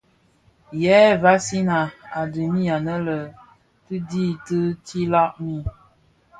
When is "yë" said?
0.83-0.97